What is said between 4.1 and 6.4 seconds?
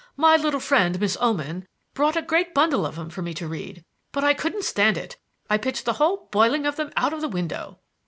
but I couldn't stand it; I pitched the whole